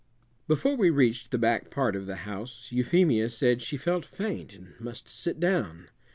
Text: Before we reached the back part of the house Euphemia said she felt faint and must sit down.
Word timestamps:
Before 0.47 0.75
we 0.75 0.89
reached 0.89 1.29
the 1.29 1.37
back 1.37 1.69
part 1.69 1.95
of 1.95 2.07
the 2.07 2.15
house 2.25 2.71
Euphemia 2.71 3.29
said 3.29 3.61
she 3.61 3.77
felt 3.77 4.03
faint 4.03 4.51
and 4.55 4.73
must 4.79 5.07
sit 5.07 5.39
down. 5.39 5.89